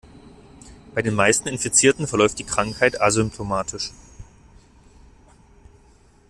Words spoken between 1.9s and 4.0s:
verläuft die Krankheit asymptomatisch.